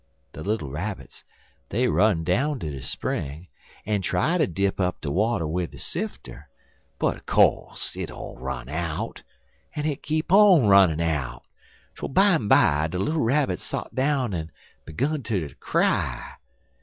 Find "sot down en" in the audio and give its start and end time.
13.63-14.51